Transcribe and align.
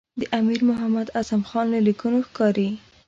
د 0.19 0.21
امیر 0.39 0.59
محمد 0.69 1.07
اعظم 1.17 1.41
خان 1.49 1.65
له 1.73 1.79
لیکونو 1.87 2.19
ښکاري. 2.27 2.69